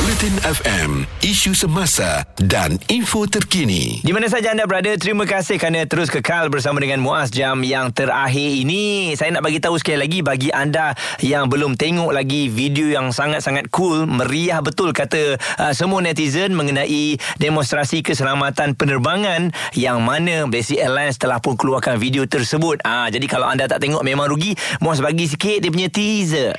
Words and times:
Bulletin 0.00 0.40
FM, 0.40 1.04
isu 1.20 1.52
semasa 1.52 2.24
dan 2.40 2.80
info 2.88 3.28
terkini. 3.28 4.00
Di 4.00 4.16
mana 4.16 4.32
saja 4.32 4.48
anda 4.48 4.64
berada, 4.64 4.96
terima 4.96 5.28
kasih 5.28 5.60
kerana 5.60 5.84
terus 5.84 6.08
kekal 6.08 6.48
bersama 6.48 6.80
dengan 6.80 7.04
Muaz 7.04 7.28
jam 7.28 7.60
yang 7.60 7.92
terakhir 7.92 8.64
ini. 8.64 9.12
Saya 9.12 9.36
nak 9.36 9.44
bagi 9.44 9.60
tahu 9.60 9.76
sekali 9.76 10.00
lagi 10.00 10.24
bagi 10.24 10.48
anda 10.56 10.96
yang 11.20 11.52
belum 11.52 11.76
tengok 11.76 12.16
lagi 12.16 12.48
video 12.48 12.88
yang 12.88 13.12
sangat-sangat 13.12 13.68
cool, 13.68 14.08
meriah 14.08 14.64
betul 14.64 14.96
kata 14.96 15.36
uh, 15.60 15.72
semua 15.76 16.00
netizen 16.00 16.56
mengenai 16.56 17.20
demonstrasi 17.36 18.00
keselamatan 18.00 18.80
penerbangan 18.80 19.52
yang 19.76 20.00
mana 20.00 20.48
Malaysia 20.48 20.80
Airlines 20.80 21.20
telah 21.20 21.44
pun 21.44 21.60
keluarkan 21.60 22.00
video 22.00 22.24
tersebut. 22.24 22.80
Ah, 22.88 23.12
jadi 23.12 23.28
kalau 23.28 23.52
anda 23.52 23.68
tak 23.68 23.84
tengok 23.84 24.00
memang 24.00 24.32
rugi. 24.32 24.56
Muaz 24.80 25.04
bagi 25.04 25.28
sikit 25.28 25.60
dia 25.60 25.68
punya 25.68 25.92
teaser. 25.92 26.56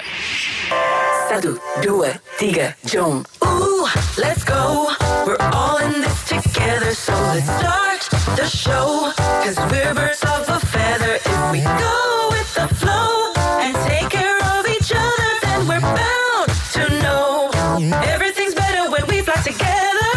Satu, 1.31 1.55
dua, 1.79 2.11
tiga, 2.35 2.75
jom. 2.83 3.23
Ooh, 3.39 3.87
let's 4.19 4.43
go. 4.43 4.91
We're 5.23 5.39
all 5.55 5.79
in 5.79 6.03
this 6.03 6.27
together, 6.27 6.91
so 6.91 7.15
let's 7.31 7.47
start 7.47 8.03
the 8.35 8.43
show. 8.43 9.15
Cause 9.39 9.55
we're 9.71 9.95
birds 9.95 10.19
of 10.27 10.43
a 10.51 10.59
feather. 10.59 11.23
If 11.23 11.41
we 11.55 11.63
go 11.63 12.35
with 12.35 12.51
the 12.51 12.67
flow 12.75 13.31
and 13.63 13.71
take 13.87 14.11
care 14.11 14.43
of 14.59 14.67
each 14.67 14.91
other, 14.91 15.29
then 15.47 15.71
we're 15.71 15.79
bound 15.79 16.51
to 16.75 16.83
know 16.99 17.47
everything's 18.11 18.51
better 18.51 18.91
when 18.91 19.07
we 19.07 19.23
fly 19.23 19.39
together. 19.39 20.11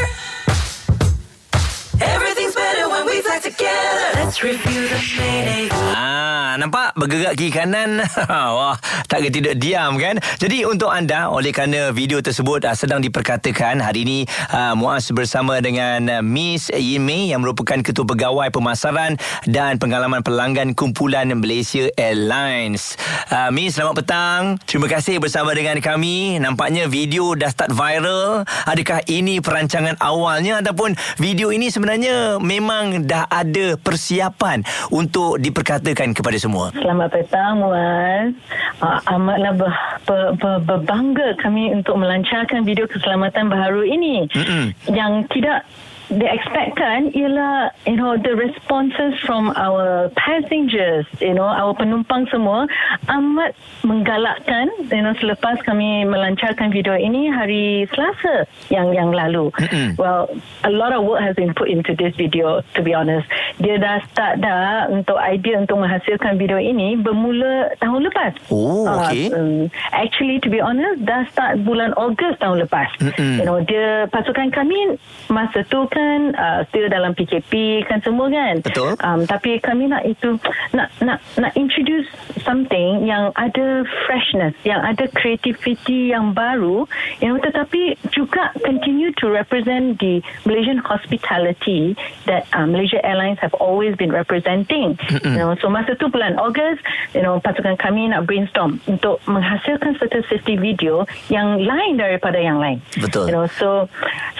Everything's 2.02 2.58
better 2.58 2.90
when 2.90 3.06
we 3.06 3.22
fly 3.22 3.38
together. 3.38 4.18
Let's 4.18 4.42
review 4.42 4.90
the 4.90 4.98
Mayday. 5.14 5.70
Ah, 5.94 6.58
nampak 6.58 6.93
bergerak 7.04 7.36
kiri 7.36 7.52
kanan. 7.52 8.00
Wah, 8.56 8.80
tak 9.04 9.20
kena 9.20 9.30
tidak 9.36 9.54
diam 9.60 10.00
kan. 10.00 10.16
Jadi 10.40 10.64
untuk 10.64 10.88
anda 10.88 11.28
oleh 11.28 11.52
kerana 11.52 11.92
video 11.92 12.24
tersebut 12.24 12.64
uh, 12.64 12.72
sedang 12.72 13.04
diperkatakan 13.04 13.84
hari 13.84 14.08
ini 14.08 14.18
uh, 14.48 14.72
Muaz 14.72 15.12
bersama 15.12 15.60
dengan 15.60 16.08
uh, 16.08 16.22
Miss 16.24 16.72
Yin 16.72 17.04
Mei 17.04 17.28
yang 17.28 17.44
merupakan 17.44 17.76
ketua 17.84 18.08
pegawai 18.08 18.48
pemasaran 18.48 19.20
dan 19.44 19.76
pengalaman 19.76 20.24
pelanggan 20.24 20.72
kumpulan 20.72 21.28
Malaysia 21.36 21.92
Airlines. 22.00 22.96
Uh, 23.28 23.52
Miss 23.52 23.76
selamat 23.76 24.00
petang. 24.00 24.42
Terima 24.64 24.88
kasih 24.88 25.20
bersama 25.20 25.52
dengan 25.52 25.76
kami. 25.84 26.40
Nampaknya 26.40 26.88
video 26.88 27.36
dah 27.36 27.52
start 27.52 27.76
viral. 27.76 28.48
Adakah 28.64 29.04
ini 29.12 29.44
perancangan 29.44 30.00
awalnya 30.00 30.64
ataupun 30.64 30.96
video 31.20 31.52
ini 31.52 31.68
sebenarnya 31.68 32.40
memang 32.40 33.04
dah 33.04 33.28
ada 33.28 33.76
persiapan 33.76 34.64
untuk 34.88 35.36
diperkatakan 35.36 36.16
kepada 36.16 36.40
semua? 36.40 36.72
Petang 37.10 37.62
Muaz. 37.62 38.34
Uh, 38.82 38.98
amatlah 39.10 39.52
ber, 39.54 39.72
ber, 40.06 40.22
ber, 40.38 40.56
berbangga 40.62 41.38
kami 41.40 41.74
untuk 41.74 41.98
melancarkan 41.98 42.62
video 42.62 42.86
keselamatan 42.86 43.50
baharu 43.50 43.82
ini. 43.86 44.26
Mm-mm. 44.30 44.64
Yang 44.90 45.12
tidak 45.34 45.66
they 46.14 46.30
expectkan 46.30 47.10
ialah 47.10 47.74
you 47.84 47.94
know 47.94 48.14
the 48.14 48.30
responses 48.32 49.18
from 49.22 49.50
our 49.56 50.06
passengers 50.14 51.02
you 51.18 51.32
know 51.32 51.44
our 51.44 51.74
penumpang 51.74 52.22
semua 52.30 52.70
amat 53.10 53.50
menggalakkan 53.82 54.70
you 54.88 55.00
know 55.00 55.14
selepas 55.18 55.58
kami 55.62 56.04
melancarkan 56.04 56.68
video 56.68 56.94
ini 56.94 57.26
hari 57.26 57.64
Selasa 57.90 58.46
yang 58.68 58.90
yang 58.90 59.10
lalu 59.10 59.50
Mm-mm. 59.58 59.96
well 59.96 60.30
a 60.62 60.70
lot 60.70 60.90
of 60.90 61.02
work 61.02 61.18
has 61.18 61.34
been 61.34 61.50
put 61.52 61.66
into 61.66 61.94
this 61.94 62.14
video 62.14 62.62
to 62.74 62.80
be 62.80 62.92
honest 62.92 63.26
dia 63.58 63.74
dah 63.76 63.98
start 64.08 64.38
dah 64.38 64.86
untuk 64.88 65.18
idea 65.18 65.58
untuk 65.58 65.78
menghasilkan 65.78 66.36
video 66.36 66.56
ini 66.56 66.94
bermula 66.94 67.74
tahun 67.78 68.06
lepas 68.06 68.32
Oh, 68.48 68.86
Ah, 68.86 69.08
okey. 69.08 69.32
um, 69.32 69.66
actually 69.90 70.38
to 70.38 70.48
be 70.48 70.60
honest 70.60 71.02
dah 71.02 71.26
start 71.30 71.58
bulan 71.62 71.90
Ogos 71.96 72.36
tahun 72.38 72.62
lepas 72.62 72.88
Mm-mm. 73.00 73.40
you 73.40 73.44
know 73.44 73.58
dia 73.60 74.06
pasukan 74.08 74.50
kami 74.50 74.94
masa 75.26 75.64
tu 75.66 75.82
kan 75.88 76.03
uh, 76.36 76.64
still 76.70 76.86
dalam 76.88 77.16
PKP 77.16 77.84
kan 77.88 78.00
semua 78.04 78.28
kan 78.28 78.60
Betul. 78.60 78.96
um, 79.00 79.24
tapi 79.24 79.58
kami 79.60 79.88
nak 79.88 80.04
itu 80.04 80.36
nak 80.76 80.92
nak 81.00 81.18
nak 81.40 81.52
introduce 81.56 82.06
something 82.44 83.04
yang 83.08 83.32
ada 83.36 83.82
freshness 84.06 84.52
yang 84.62 84.80
ada 84.84 85.08
creativity 85.16 86.12
yang 86.12 86.36
baru 86.36 86.84
you 87.18 87.28
know 87.28 87.38
tetapi 87.40 87.96
juga 88.12 88.52
continue 88.62 89.10
to 89.16 89.30
represent 89.30 89.96
the 89.98 90.20
Malaysian 90.44 90.78
hospitality 90.82 91.96
that 92.28 92.44
uh, 92.52 92.66
Malaysia 92.68 93.00
Airlines 93.02 93.40
have 93.40 93.54
always 93.56 93.96
been 93.96 94.12
representing 94.12 94.96
you 95.24 95.40
know 95.40 95.56
so 95.58 95.72
masa 95.72 95.96
tu 95.96 96.10
bulan 96.12 96.36
Ogos 96.38 96.78
you 97.16 97.22
know 97.22 97.40
pasukan 97.40 97.78
kami 97.80 98.10
nak 98.12 98.28
brainstorm 98.28 98.78
untuk 98.86 99.18
menghasilkan 99.24 99.96
satu 99.98 100.20
safety 100.28 100.60
video 100.60 101.08
yang 101.32 101.58
lain 101.60 101.96
daripada 101.96 102.36
yang 102.38 102.60
lain 102.60 102.78
Betul. 103.00 103.30
you 103.30 103.34
know 103.34 103.46
so 103.56 103.88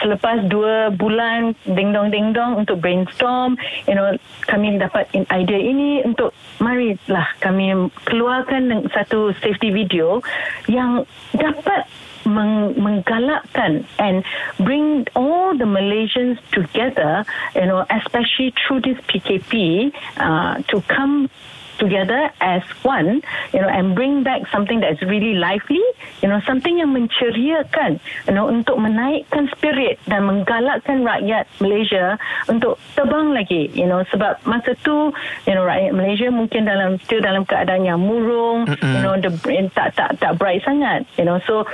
selepas 0.03 0.45
dua 0.51 0.93
bulan 0.93 1.54
ding 1.63 1.95
dong 1.95 2.11
ding 2.11 2.35
dong 2.35 2.59
untuk 2.59 2.83
brainstorm. 2.83 3.57
You 3.87 3.95
know 3.95 4.15
kami 4.51 4.77
dapat 4.79 5.09
idea 5.15 5.61
ini 5.61 6.03
untuk 6.03 6.35
marilah 6.59 7.29
kami 7.39 7.91
keluarkan 8.05 8.91
satu 8.91 9.33
safety 9.39 9.71
video 9.71 10.21
yang 10.67 11.07
dapat 11.35 11.87
meng- 12.27 12.75
menggalakkan 12.77 13.85
and 13.99 14.25
bring 14.61 15.07
all 15.15 15.57
the 15.57 15.69
Malaysians 15.69 16.41
together 16.51 17.25
you 17.55 17.67
know 17.67 17.85
especially 17.93 18.53
through 18.57 18.81
this 18.81 18.99
PKP 19.07 19.93
uh, 20.17 20.61
to 20.69 20.81
come 20.89 21.29
together 21.77 22.31
as 22.41 22.63
one 22.83 23.23
you 23.53 23.61
know 23.61 23.69
and 23.69 23.95
bring 23.95 24.23
back 24.23 24.47
something 24.51 24.81
that's 24.81 25.03
really 25.03 25.35
lively 25.35 25.83
you 26.23 26.29
know 26.29 26.41
something 26.47 26.79
yang 26.79 26.95
menceriakan 26.95 27.99
you 28.27 28.35
know 28.35 28.47
untuk 28.47 28.79
menaikkan 28.79 29.51
spirit 29.55 29.99
dan 30.07 30.27
menggalakkan 30.27 31.03
rakyat 31.03 31.45
Malaysia 31.59 32.17
untuk 32.47 32.79
terbang 32.95 33.35
lagi 33.35 33.71
you 33.75 33.87
know. 33.87 34.03
Sebab 34.13 34.45
masa 34.47 34.77
tu 34.85 35.11
you 35.49 35.55
know 35.55 35.65
rakyat 35.65 35.93
Malaysia 35.93 36.29
mungkin 36.31 36.69
dalam 36.69 37.01
still 37.03 37.21
dalam 37.21 37.43
keadaan 37.49 37.85
yang 37.85 38.01
murung 38.01 38.69
you 38.69 39.01
know 39.03 39.17
the 39.19 39.33
brain 39.43 39.69
tak 39.73 39.97
tak 39.99 40.17
tak 40.21 40.37
bright 40.39 40.63
sangat 40.63 41.05
you 41.19 41.25
know. 41.27 41.41
So 41.49 41.67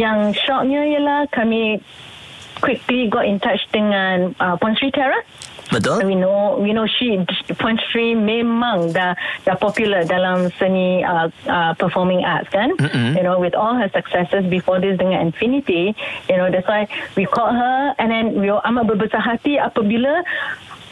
yang 0.00 0.32
shocknya 0.36 0.84
ialah 0.96 1.28
kami 1.32 1.80
quickly 2.60 3.08
got 3.12 3.28
in 3.28 3.36
touch 3.36 3.60
dengan 3.68 4.32
uh, 4.40 4.56
Puan 4.56 4.72
Sri 4.76 4.88
Tara 4.88 5.20
Betul? 5.66 6.06
we 6.06 6.14
know 6.14 6.54
we 6.62 6.70
know 6.70 6.86
she 6.86 7.18
Puan 7.58 7.74
Sri 7.90 8.14
memang 8.14 8.94
dah 8.94 9.18
dah 9.42 9.56
popular 9.58 10.06
dalam 10.06 10.46
seni 10.58 11.02
uh, 11.02 11.26
uh, 11.50 11.74
performing 11.74 12.22
arts 12.22 12.46
kan 12.54 12.70
Mm-mm. 12.78 13.18
you 13.18 13.24
know 13.26 13.38
with 13.42 13.54
all 13.58 13.74
her 13.74 13.90
successes 13.90 14.46
before 14.46 14.78
this 14.78 14.94
dengan 14.94 15.32
Infinity 15.32 15.90
you 16.30 16.36
know 16.38 16.46
that's 16.50 16.70
why 16.70 16.86
we 17.18 17.26
called 17.26 17.58
her 17.58 17.94
and 17.98 18.14
then 18.14 18.38
we 18.38 18.46
amat 18.46 18.86
berbesar 18.86 19.18
hati 19.18 19.58
apabila 19.58 20.22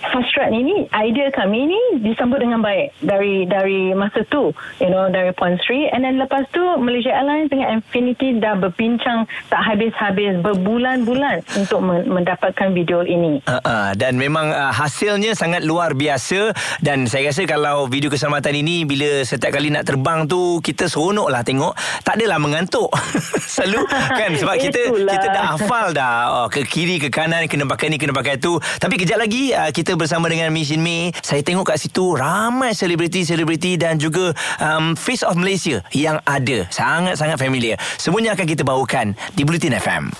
Hasrat 0.04 0.52
ini 0.52 0.86
idea 0.92 1.32
kami 1.32 1.70
ni 1.70 1.80
disambut 2.04 2.42
dengan 2.42 2.60
baik 2.60 2.92
dari 3.00 3.48
dari 3.48 3.96
masa 3.96 4.22
tu 4.28 4.52
you 4.78 4.90
know 4.90 5.08
dari 5.08 5.32
Puan 5.32 5.56
Sri 5.64 5.88
and 5.90 6.04
then 6.04 6.20
lepas 6.20 6.44
tu 6.52 6.62
Malaysia 6.80 7.12
Airlines 7.14 7.48
dengan 7.48 7.80
Infinity 7.80 8.36
dah 8.38 8.58
berbincang 8.58 9.26
tak 9.48 9.60
habis-habis 9.64 10.40
berbulan-bulan 10.44 11.42
untuk 11.56 11.80
men- 11.80 12.06
mendapatkan 12.08 12.72
video 12.72 13.02
ini. 13.04 13.40
Uh, 13.48 13.60
uh, 13.62 13.88
dan 13.96 14.16
memang 14.16 14.52
uh, 14.52 14.72
hasilnya 14.72 15.32
sangat 15.32 15.64
luar 15.64 15.96
biasa. 15.96 16.52
Dan 16.82 17.08
saya 17.08 17.30
rasa 17.30 17.44
kalau 17.48 17.86
video 17.88 18.08
keselamatan 18.12 18.54
ini 18.60 18.84
bila 18.84 19.22
setiap 19.22 19.54
kali 19.54 19.72
nak 19.72 19.88
terbang 19.88 20.28
tu 20.28 20.60
kita 20.60 20.86
seronok 20.88 21.28
lah 21.28 21.42
tengok. 21.44 21.72
Tak 22.02 22.20
adalah 22.20 22.38
mengantuk. 22.40 22.88
Selalu 23.54 23.86
kan? 23.90 24.30
Sebab 24.36 24.56
kita 24.60 24.80
Itulah. 24.90 25.12
kita 25.12 25.26
dah 25.32 25.44
hafal 25.56 25.86
dah. 25.94 26.14
Oh, 26.42 26.46
ke 26.50 26.64
kiri 26.64 27.00
ke 27.00 27.08
kanan 27.08 27.46
kena 27.46 27.64
pakai 27.68 27.92
ni 27.92 27.96
kena 27.96 28.12
pakai 28.12 28.36
tu. 28.40 28.56
Tapi 28.58 28.94
kejap 28.96 29.18
lagi 29.20 29.52
uh, 29.52 29.70
kita 29.70 29.93
bersama 29.98 30.30
dengan 30.30 30.50
Miss 30.54 30.70
Mei 30.74 31.10
saya 31.22 31.42
tengok 31.42 31.74
kat 31.74 31.78
situ 31.80 32.14
ramai 32.14 32.74
selebriti-selebriti 32.76 33.78
dan 33.80 33.98
juga 33.98 34.34
um, 34.62 34.94
Face 34.98 35.24
of 35.26 35.38
Malaysia 35.38 35.82
yang 35.94 36.18
ada. 36.26 36.66
Sangat-sangat 36.70 37.38
familiar. 37.38 37.78
Semuanya 37.98 38.34
akan 38.34 38.46
kita 38.46 38.62
bawakan 38.62 39.14
di 39.34 39.42
Bulletin 39.42 39.76
FM 39.76 40.10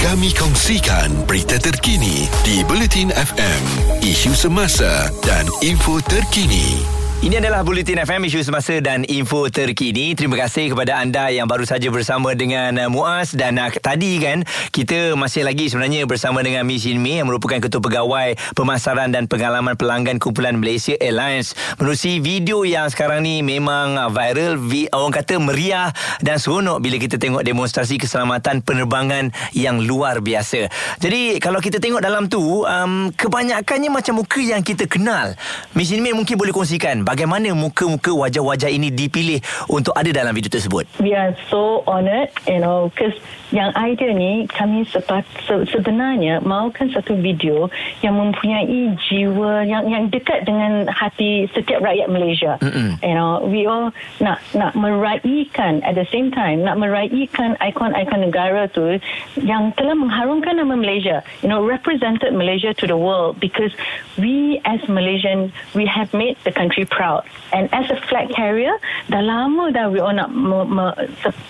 Kami 0.00 0.30
kongsikan 0.36 1.24
berita 1.24 1.56
terkini 1.56 2.28
di 2.44 2.60
Bulletin 2.68 3.08
FM, 3.08 3.62
isu 4.04 4.36
semasa 4.36 5.08
dan 5.24 5.48
info 5.64 5.96
terkini. 6.04 7.03
Ini 7.24 7.40
adalah 7.40 7.64
Bulletin 7.64 8.04
FM 8.04 8.28
isu 8.28 8.44
semasa 8.44 8.76
dan 8.84 9.00
info 9.08 9.48
terkini. 9.48 10.12
Terima 10.12 10.36
kasih 10.44 10.76
kepada 10.76 11.00
anda 11.00 11.32
yang 11.32 11.48
baru 11.48 11.64
saja 11.64 11.88
bersama 11.88 12.36
dengan 12.36 12.76
uh, 12.76 12.92
Muaz 12.92 13.32
dan 13.32 13.56
uh, 13.56 13.72
tadi 13.80 14.20
kan 14.20 14.44
kita 14.68 15.16
masih 15.16 15.40
lagi 15.40 15.72
sebenarnya 15.72 16.04
bersama 16.04 16.44
dengan 16.44 16.68
Miss 16.68 16.84
Yin 16.84 17.00
Mei 17.00 17.24
yang 17.24 17.32
merupakan 17.32 17.56
ketua 17.64 17.80
pegawai 17.80 18.36
pemasaran 18.52 19.08
dan 19.08 19.24
pengalaman 19.24 19.72
pelanggan 19.72 20.20
kumpulan 20.20 20.60
Malaysia 20.60 21.00
Airlines. 21.00 21.56
Menerusi 21.80 22.20
video 22.20 22.60
yang 22.68 22.92
sekarang 22.92 23.24
ni 23.24 23.40
memang 23.40 23.96
uh, 23.96 24.12
viral, 24.12 24.60
vi, 24.60 24.92
orang 24.92 25.16
kata 25.16 25.40
meriah 25.40 25.96
dan 26.20 26.36
seronok 26.36 26.84
bila 26.84 27.00
kita 27.00 27.16
tengok 27.16 27.40
demonstrasi 27.40 27.96
keselamatan 27.96 28.60
penerbangan 28.60 29.32
yang 29.56 29.80
luar 29.80 30.20
biasa. 30.20 30.68
Jadi 31.00 31.40
kalau 31.40 31.64
kita 31.64 31.80
tengok 31.80 32.04
dalam 32.04 32.28
tu 32.28 32.68
um, 32.68 33.08
kebanyakannya 33.16 33.88
macam 33.88 34.20
muka 34.20 34.44
yang 34.44 34.60
kita 34.60 34.84
kenal. 34.84 35.32
Miss 35.72 35.88
Yin 35.88 36.04
Mei 36.04 36.12
mungkin 36.12 36.36
boleh 36.36 36.52
kongsikan 36.52 37.13
bagaimana 37.14 37.54
muka-muka 37.54 38.10
wajah-wajah 38.10 38.66
ini 38.74 38.90
dipilih 38.90 39.38
untuk 39.70 39.94
ada 39.94 40.10
dalam 40.10 40.34
video 40.34 40.50
tersebut? 40.50 40.82
We 40.98 41.14
are 41.14 41.30
so 41.46 41.86
honoured, 41.86 42.34
you 42.50 42.58
know, 42.58 42.90
because 42.90 43.14
yang 43.54 43.70
idea 43.78 44.10
ni 44.10 44.50
kami 44.50 44.82
sepat, 44.90 45.22
se, 45.46 45.62
sebenarnya 45.70 46.42
mahukan 46.42 46.90
satu 46.90 47.14
video 47.14 47.70
yang 48.02 48.18
mempunyai 48.18 48.98
jiwa 49.06 49.62
yang 49.62 49.86
yang 49.86 50.10
dekat 50.10 50.42
dengan 50.42 50.90
hati 50.90 51.46
setiap 51.54 51.78
rakyat 51.86 52.10
Malaysia. 52.10 52.58
Mm-mm. 52.58 52.98
You 52.98 53.14
know, 53.14 53.46
we 53.46 53.70
all 53.70 53.94
nak 54.18 54.42
nak 54.58 54.74
meraihkan 54.74 55.86
at 55.86 55.94
the 55.94 56.02
same 56.10 56.34
time 56.34 56.66
nak 56.66 56.82
meraihkan 56.82 57.54
ikon-ikon 57.62 58.20
negara 58.26 58.66
tu 58.66 58.98
yang 59.38 59.70
telah 59.78 59.94
mengharumkan 59.94 60.58
nama 60.58 60.74
Malaysia. 60.74 61.22
You 61.46 61.54
know, 61.54 61.62
represented 61.62 62.34
Malaysia 62.34 62.74
to 62.74 62.90
the 62.90 62.98
world 62.98 63.38
because 63.38 63.70
we 64.18 64.58
as 64.66 64.82
Malaysian 64.90 65.54
we 65.78 65.86
have 65.86 66.10
made 66.10 66.34
the 66.42 66.50
country 66.50 66.82
proud. 66.82 67.03
And 67.52 67.68
as 67.72 67.90
a 67.90 67.98
flag 68.08 68.32
carrier, 68.34 68.74
dah 69.08 69.20
lama 69.20 69.70
dah 69.70 69.88
we 69.92 70.00
all 70.00 70.12
nak 70.12 70.32
me, 70.32 70.64
me, 70.64 70.86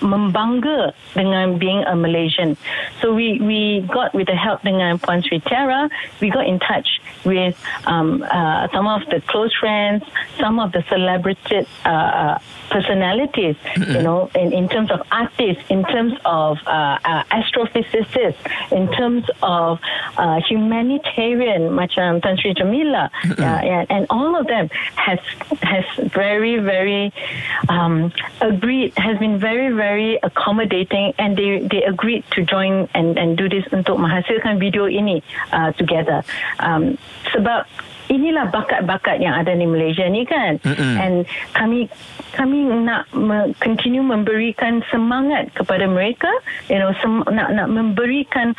membangga 0.02 0.92
dengan 1.14 1.58
being 1.58 1.86
a 1.86 1.94
Malaysian. 1.94 2.56
So 3.00 3.14
we 3.14 3.38
we 3.40 3.86
got 3.86 4.12
with 4.12 4.26
the 4.26 4.36
help 4.36 4.62
dengan 4.66 4.98
Puan 4.98 5.22
Sri 5.22 5.40
Tiara, 5.40 5.88
we 6.20 6.28
got 6.28 6.46
in 6.46 6.58
touch 6.58 7.00
with 7.24 7.54
um, 7.86 8.22
uh, 8.26 8.68
some 8.74 8.86
of 8.86 9.06
the 9.08 9.20
close 9.30 9.54
friends, 9.56 10.04
some 10.36 10.58
of 10.58 10.72
the 10.72 10.82
celebrated 10.90 11.66
uh, 11.84 12.38
personalities, 12.70 13.56
you 13.76 14.02
know, 14.02 14.30
in, 14.34 14.52
in 14.52 14.68
terms 14.68 14.90
of 14.90 15.00
artists, 15.10 15.62
in 15.70 15.84
terms 15.84 16.12
of 16.24 16.58
uh, 16.66 16.98
uh, 17.04 17.22
astrophysicists, 17.30 18.42
in 18.72 18.90
terms 18.92 19.24
of 19.42 19.80
uh, 20.16 20.40
humanitarian, 20.48 21.70
macam 21.72 22.20
Tan 22.20 22.36
Sri 22.36 22.54
Jamila, 22.54 23.10
uh, 23.38 23.42
and, 23.42 23.86
and 23.90 24.02
all 24.10 24.36
of 24.36 24.46
them 24.46 24.68
has 24.96 25.18
has 25.62 25.84
very 26.12 26.58
very 26.58 27.12
um, 27.68 28.12
agreed, 28.40 28.92
has 28.96 29.18
been 29.18 29.38
very 29.38 29.72
very 29.72 30.18
accommodating, 30.22 31.12
and 31.18 31.36
they 31.36 31.66
they 31.70 31.82
agreed 31.84 32.24
to 32.32 32.44
join 32.44 32.88
and 32.94 33.18
and 33.18 33.36
do 33.36 33.48
this 33.48 33.64
untuk 33.72 33.98
menghasilkan 34.00 34.58
video 34.58 34.86
ini 34.86 35.22
uh, 35.52 35.72
together. 35.76 36.22
Um, 36.60 36.96
sebab 37.32 37.66
inilah 38.12 38.52
bakat-bakat 38.52 39.20
yang 39.20 39.32
ada 39.32 39.56
di 39.56 39.64
Malaysia 39.64 40.04
ni 40.08 40.28
kan 40.28 40.60
Mm-mm. 40.60 40.94
and 41.00 41.16
kami 41.56 41.88
kami 42.36 42.66
nak 42.84 43.08
me, 43.16 43.56
continue 43.62 44.04
memberikan 44.04 44.84
semangat 44.92 45.48
kepada 45.56 45.88
mereka 45.88 46.28
you 46.68 46.76
know 46.76 46.92
sem, 47.00 47.24
nak 47.32 47.48
nak 47.56 47.68
memberikan 47.72 48.52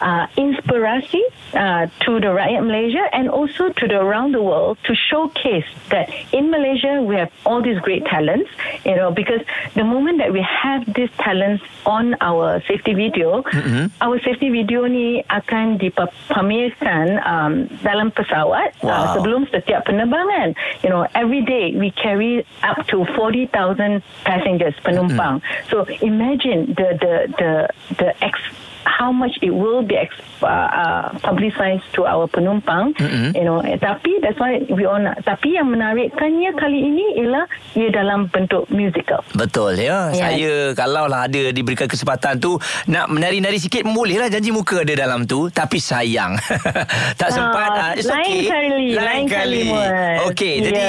uh, 0.00 0.26
inspirasi 0.36 1.22
uh, 1.54 1.86
to 2.04 2.20
the 2.20 2.30
rakyat 2.30 2.64
Malaysia 2.64 3.04
and 3.12 3.28
also 3.28 3.70
to 3.70 3.88
the 3.88 3.98
around 3.98 4.32
the 4.32 4.42
world 4.42 4.78
to 4.84 4.94
showcase 4.94 5.66
that 5.90 6.08
in 6.32 6.50
Malaysia 6.50 7.02
we 7.02 7.16
have 7.16 7.32
all 7.44 7.62
these 7.62 7.78
great 7.80 8.04
talents 8.06 8.50
you 8.84 8.94
know 8.94 9.10
because 9.10 9.40
the 9.74 9.84
moment 9.84 10.18
that 10.18 10.32
we 10.32 10.40
have 10.40 10.84
these 10.94 11.10
talents 11.18 11.64
on 11.86 12.14
our 12.20 12.62
safety 12.68 12.94
video 12.94 13.42
mm-hmm. 13.42 13.86
our 14.00 14.20
safety 14.22 14.50
video 14.50 14.86
ni 14.86 15.22
akan 15.28 15.78
dipamerkan 15.78 17.06
um, 17.24 17.52
dalam 17.82 18.10
pesawat 18.12 18.74
uh, 18.82 18.86
wow. 18.86 18.92
uh, 18.92 19.06
sebelum 19.16 19.46
setiap 19.50 19.84
penerbangan. 19.86 20.54
You 20.82 20.90
know, 20.90 21.06
every 21.14 21.42
day 21.42 21.74
we 21.76 21.90
carry 21.90 22.44
up 22.62 22.86
to 22.88 23.04
40,000 23.16 24.02
passengers 24.24 24.74
penumpang. 24.82 25.40
Mm-hmm. 25.40 25.68
So 25.70 25.86
imagine 26.04 26.74
the 26.74 26.88
the 26.98 27.14
the 27.38 27.52
the 27.98 28.08
ex 28.24 28.40
how 28.84 29.10
much 29.10 29.34
it 29.42 29.50
will 29.50 29.82
be 29.82 29.96
uh, 29.98 30.46
uh, 30.46 31.10
publicized 31.24 31.84
to 31.94 32.06
our 32.06 32.30
penumpang 32.30 32.94
mm-hmm. 32.94 33.34
you 33.34 33.44
know 33.44 33.58
tapi 33.82 34.18
that's 34.22 34.38
why 34.38 34.62
we 34.70 34.86
all 34.86 35.00
nak 35.00 35.18
tapi 35.26 35.58
yang 35.58 35.72
menarikkannya 35.72 36.50
kali 36.54 36.78
ini 36.86 37.06
ialah 37.24 37.44
ia 37.74 37.88
dalam 37.90 38.30
bentuk 38.30 38.68
musical 38.70 39.24
betul 39.34 39.74
ya 39.74 40.12
yeah. 40.14 40.14
saya 40.14 40.52
kalau 40.78 41.10
lah 41.10 41.26
ada 41.26 41.50
diberikan 41.50 41.90
kesempatan 41.90 42.38
tu 42.38 42.60
nak 42.86 43.10
menari-nari 43.10 43.58
sikit 43.58 43.82
boleh 43.88 44.20
lah 44.20 44.30
janji 44.30 44.54
muka 44.54 44.86
ada 44.86 44.94
dalam 44.94 45.26
tu 45.26 45.50
tapi 45.50 45.82
sayang 45.82 46.38
tak 47.20 47.30
sempat 47.34 47.70
uh, 47.74 47.82
uh, 47.90 47.92
lain 47.98 48.34
okay. 48.38 48.46
kali 48.46 48.86
lain, 48.94 48.94
lain 48.94 49.24
kali, 49.26 49.62
kali 49.72 50.26
okey 50.30 50.54
yeah. 50.54 50.64
jadi 50.64 50.84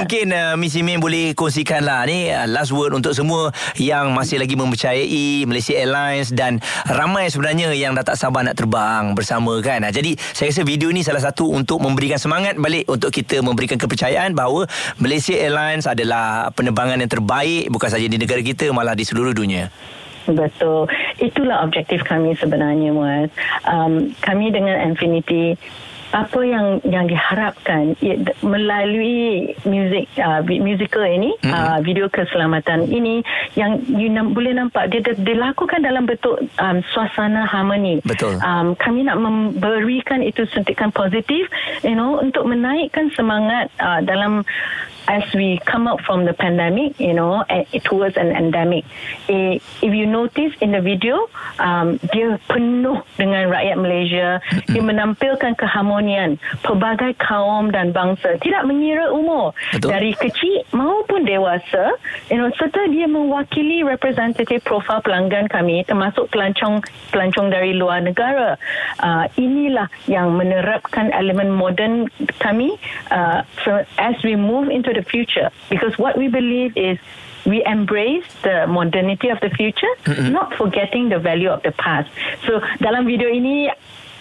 mungkin 0.00 0.26
uh, 0.32 0.54
Miss 0.56 0.76
Imin 0.78 0.98
boleh 1.02 1.36
kongsikan 1.36 1.84
lah 1.84 2.06
ni 2.08 2.32
uh, 2.32 2.48
last 2.48 2.72
word 2.72 2.96
untuk 2.96 3.12
semua 3.12 3.52
yang 3.76 4.14
masih 4.16 4.40
lagi 4.40 4.56
mempercayai 4.56 5.44
Malaysia 5.44 5.74
Airlines 5.76 6.32
dan 6.32 6.62
ramai 6.88 7.33
sebenarnya 7.34 7.74
yang 7.74 7.98
dah 7.98 8.06
tak 8.06 8.14
sabar 8.14 8.46
nak 8.46 8.54
terbang 8.54 9.10
bersama 9.18 9.58
kan. 9.58 9.82
Jadi 9.90 10.14
saya 10.30 10.54
rasa 10.54 10.62
video 10.62 10.94
ni 10.94 11.02
salah 11.02 11.18
satu 11.18 11.50
untuk 11.50 11.82
memberikan 11.82 12.22
semangat 12.22 12.54
balik 12.54 12.86
untuk 12.86 13.10
kita 13.10 13.42
memberikan 13.42 13.74
kepercayaan 13.74 14.38
bahawa 14.38 14.70
Malaysia 15.02 15.34
Airlines 15.34 15.90
adalah 15.90 16.54
penerbangan 16.54 17.02
yang 17.02 17.10
terbaik 17.10 17.66
bukan 17.74 17.90
saja 17.90 18.06
di 18.06 18.14
negara 18.14 18.38
kita 18.38 18.70
malah 18.70 18.94
di 18.94 19.02
seluruh 19.02 19.34
dunia. 19.34 19.66
Betul. 20.24 20.88
Itulah 21.20 21.60
objektif 21.66 22.00
kami 22.06 22.32
sebenarnya 22.38 22.94
Muaz. 22.94 23.28
Um, 23.68 24.14
kami 24.24 24.48
dengan 24.54 24.80
Infinity 24.88 25.58
apa 26.14 26.40
yang 26.46 26.78
yang 26.86 27.10
diharapkan 27.10 27.98
ya, 27.98 28.14
melalui 28.46 29.50
music 29.66 30.06
uh, 30.22 30.38
musical 30.46 31.02
ini 31.02 31.34
mm-hmm. 31.42 31.50
uh, 31.50 31.78
video 31.82 32.06
keselamatan 32.06 32.86
ini 32.86 33.26
yang 33.58 33.82
you 33.90 34.06
nam, 34.06 34.30
boleh 34.30 34.54
nampak 34.54 34.94
dia 34.94 35.02
dilakukan 35.02 35.82
dalam 35.82 36.06
bentuk 36.06 36.38
um, 36.62 36.78
suasana 36.94 37.50
harmoni 37.50 37.98
betul 38.06 38.38
um, 38.46 38.78
kami 38.78 39.02
nak 39.02 39.18
memberikan 39.18 40.22
itu 40.22 40.46
suntikan 40.54 40.94
positif 40.94 41.50
you 41.82 41.98
know 41.98 42.22
untuk 42.22 42.46
menaikkan 42.46 43.10
semangat 43.18 43.74
uh, 43.82 43.98
dalam 44.06 44.46
as 45.08 45.24
we 45.34 45.60
come 45.66 45.86
out 45.86 46.00
from 46.00 46.24
the 46.24 46.32
pandemic, 46.32 46.98
you 46.98 47.12
know, 47.12 47.44
towards 47.84 48.16
an 48.16 48.32
endemic. 48.32 48.84
If 49.28 49.60
you 49.82 50.06
notice 50.06 50.52
in 50.60 50.72
the 50.72 50.80
video, 50.80 51.28
um, 51.60 52.00
dia 52.12 52.40
penuh 52.48 53.04
dengan 53.20 53.52
rakyat 53.52 53.76
Malaysia. 53.76 54.40
Dia 54.68 54.82
menampilkan 54.82 55.56
keharmonian 55.60 56.03
pelbagai 56.62 57.16
kaum 57.18 57.72
dan 57.72 57.90
bangsa. 57.90 58.36
Tidak 58.38 58.62
mengira 58.68 59.10
umur. 59.10 59.56
Betul. 59.72 59.90
Dari 59.90 60.12
kecil 60.16 60.66
maupun 60.76 61.24
dewasa, 61.24 61.96
you 62.28 62.38
know, 62.38 62.50
serta 62.54 62.86
dia 62.92 63.08
mewakili 63.08 63.80
representative 63.82 64.60
profil 64.64 65.00
pelanggan 65.00 65.48
kami 65.48 65.82
termasuk 65.88 66.28
pelancong 66.30 66.84
pelancong 67.10 67.48
dari 67.48 67.76
luar 67.76 68.04
negara. 68.04 68.56
Uh, 69.00 69.26
inilah 69.36 69.88
yang 70.10 70.34
menerapkan 70.34 71.10
elemen 71.14 71.52
moden 71.52 72.08
kami 72.40 72.76
uh, 73.10 73.42
as 73.96 74.16
we 74.22 74.34
move 74.34 74.68
into 74.68 74.92
the 74.92 75.02
future 75.02 75.48
because 75.70 75.96
what 75.96 76.16
we 76.18 76.28
believe 76.28 76.74
is 76.74 76.98
we 77.46 77.62
embrace 77.64 78.24
the 78.42 78.66
modernity 78.66 79.28
of 79.28 79.38
the 79.40 79.50
future, 79.50 79.92
mm-hmm. 80.04 80.32
not 80.32 80.54
forgetting 80.54 81.08
the 81.08 81.18
value 81.18 81.50
of 81.50 81.62
the 81.62 81.72
past. 81.72 82.08
So 82.48 82.60
dalam 82.80 83.04
video 83.04 83.28
ini 83.28 83.68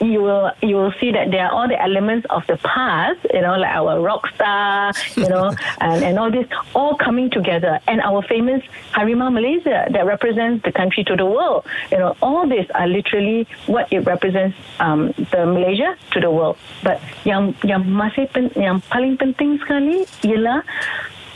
you 0.02 0.22
will 0.22 0.52
you 0.62 0.76
will 0.76 0.94
see 1.00 1.12
that 1.12 1.32
there 1.32 1.46
are 1.46 1.52
all 1.52 1.68
the 1.68 1.80
elements 1.82 2.26
of 2.30 2.46
the 2.48 2.58
past, 2.58 3.20
you 3.34 3.42
know, 3.42 3.56
like 3.56 3.74
our 3.74 4.00
rock 4.02 4.28
star, 4.36 4.94
you 5.16 5.28
know, 5.28 5.54
and, 5.82 6.04
and 6.04 6.20
all 6.20 6.32
this 6.32 6.48
all 6.76 6.96
coming 6.96 7.30
together. 7.30 7.80
And 7.88 8.02
our 8.02 8.22
famous 8.24 8.64
Harimau 8.94 9.32
Malaysia 9.32 9.88
that 9.92 10.06
represents 10.06 10.64
the 10.64 10.72
country 10.72 11.04
to 11.06 11.16
the 11.16 11.26
world. 11.26 11.66
You 11.92 12.00
know, 12.00 12.16
all 12.22 12.48
these 12.48 12.70
are 12.76 12.88
literally 12.88 13.48
what 13.68 13.92
it 13.92 14.02
represents 14.02 14.58
um, 14.80 15.14
the 15.32 15.46
Malaysia 15.46 15.98
to 16.12 16.20
the 16.20 16.32
world. 16.32 16.58
But 16.84 17.02
yang 17.24 17.56
yang 17.64 17.86
masih 17.86 18.32
pen, 18.32 18.52
yang 18.56 18.82
paling 18.90 19.18
penting 19.18 19.60
sekali 19.60 20.06
ialah 20.24 20.64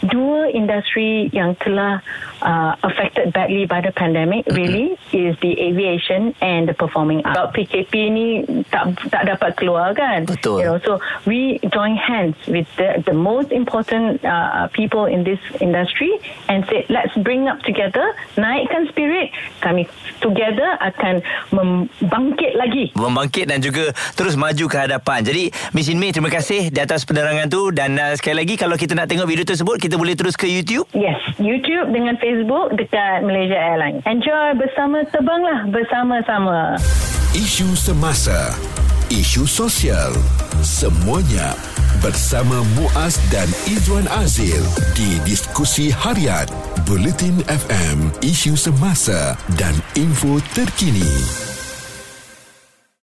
dua 0.06 0.50
industri 0.54 1.30
yang 1.34 1.58
telah 1.58 2.02
uh, 2.42 2.78
affected 2.86 3.34
badly 3.34 3.66
by 3.66 3.82
the 3.82 3.92
pandemic 3.94 4.46
mm-hmm. 4.46 4.58
really 4.58 4.88
is 5.14 5.34
the 5.42 5.54
aviation 5.58 6.34
and 6.42 6.70
the 6.70 6.76
performing 6.78 7.26
arts. 7.26 7.38
About 7.38 7.50
PKP 7.58 7.94
ni 8.14 8.28
tak 8.70 8.94
tak 9.10 9.26
dapat 9.26 9.58
keluar 9.58 9.98
kan? 9.98 10.30
Betul. 10.30 10.62
You 10.62 10.66
know, 10.70 10.78
so 10.84 11.02
we 11.26 11.58
join 11.74 11.98
hands 11.98 12.38
with 12.46 12.70
the 12.78 13.02
the 13.06 13.16
most 13.16 13.50
important 13.50 14.22
uh, 14.22 14.70
people 14.74 15.10
in 15.10 15.26
this 15.26 15.42
industry 15.58 16.14
and 16.50 16.62
say 16.70 16.86
let's 16.94 17.14
bring 17.26 17.50
up 17.50 17.62
together, 17.66 18.14
naikkan 18.38 18.90
spirit 18.94 19.34
kami 19.64 19.90
together 20.22 20.78
akan 20.82 21.22
membangkit 21.50 22.54
lagi. 22.58 22.94
Membangkit 22.94 23.50
dan 23.50 23.62
juga 23.62 23.94
terus 24.14 24.38
maju 24.38 24.66
ke 24.70 24.78
hadapan. 24.78 25.26
Jadi 25.26 25.50
Miss 25.74 25.90
Inmi 25.90 26.14
terima 26.14 26.30
kasih 26.30 26.70
di 26.70 26.80
atas 26.82 27.06
penerangan 27.06 27.50
tu 27.50 27.74
dan 27.74 27.98
uh, 27.98 28.14
sekali 28.14 28.46
lagi 28.46 28.56
kalau 28.60 28.78
kita 28.78 28.94
nak 28.94 29.10
tengok 29.10 29.26
video 29.26 29.46
tersebut 29.48 29.82
kita 29.88 29.96
boleh 29.96 30.20
terus 30.20 30.36
ke 30.36 30.52
YouTube? 30.52 30.84
Yes, 30.92 31.16
YouTube 31.40 31.96
dengan 31.96 32.20
Facebook 32.20 32.76
dekat 32.76 33.24
Malaysia 33.24 33.56
Airlines. 33.56 34.04
Enjoy 34.04 34.60
bersama 34.60 35.08
terbanglah 35.08 35.64
bersama-sama. 35.72 36.76
Isu 37.32 37.72
semasa, 37.80 38.52
isu 39.08 39.48
sosial, 39.48 40.12
semuanya 40.60 41.56
bersama 42.04 42.68
Muaz 42.76 43.16
dan 43.32 43.48
Izwan 43.64 44.12
Azil 44.20 44.60
di 44.92 45.24
diskusi 45.24 45.88
harian 45.88 46.52
Bulletin 46.84 47.40
FM, 47.48 48.12
isu 48.20 48.60
semasa 48.60 49.40
dan 49.56 49.72
info 49.96 50.44
terkini. 50.52 51.57